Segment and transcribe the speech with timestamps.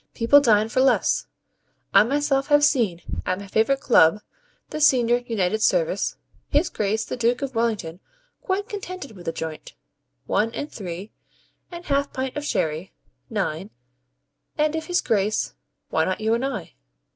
[0.15, 1.27] People dine for less.
[1.93, 4.19] I myself have seen, at my favourite Club
[4.71, 6.17] (the Senior United Service),
[6.49, 7.99] His Grace the Duke of Wellington
[8.41, 9.75] quite contented with the joint,
[10.25, 11.11] one and three,
[11.71, 12.93] and half pint of sherry,
[13.29, 13.69] nine;
[14.57, 15.53] and if his Grace,
[15.91, 16.73] why not you and I?